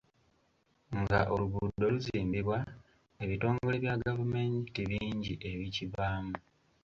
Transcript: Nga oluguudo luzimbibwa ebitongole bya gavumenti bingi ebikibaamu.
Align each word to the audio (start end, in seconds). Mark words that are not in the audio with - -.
Nga 0.99 1.19
oluguudo 1.33 1.83
luzimbibwa 1.93 2.59
ebitongole 3.23 3.75
bya 3.83 3.95
gavumenti 4.05 4.79
bingi 4.89 5.33
ebikibaamu. 5.49 6.35